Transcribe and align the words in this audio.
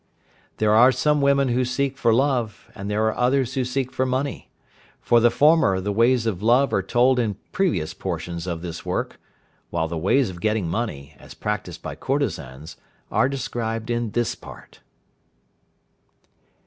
"There 0.57 0.73
are 0.73 0.91
some 0.91 1.21
women 1.21 1.49
who 1.49 1.63
seek 1.63 1.95
for 1.95 2.11
love, 2.11 2.71
and 2.73 2.89
there 2.89 3.05
are 3.05 3.15
others 3.15 3.53
who 3.53 3.63
seek 3.63 3.91
for 3.93 4.03
money; 4.03 4.49
for 4.99 5.19
the 5.19 5.29
former 5.29 5.79
the 5.79 5.91
ways 5.91 6.25
of 6.25 6.41
love 6.41 6.73
are 6.73 6.81
told 6.81 7.19
in 7.19 7.37
previous 7.51 7.93
portions 7.93 8.47
of 8.47 8.63
this 8.63 8.83
work, 8.83 9.19
while 9.69 9.87
the 9.87 9.99
ways 9.99 10.31
of 10.31 10.41
getting 10.41 10.67
money, 10.67 11.15
as 11.19 11.35
practised 11.35 11.83
by 11.83 11.93
courtesans, 11.93 12.77
are 13.11 13.29
described 13.29 13.91
in 13.91 14.09
this 14.09 14.33
Part." 14.33 14.79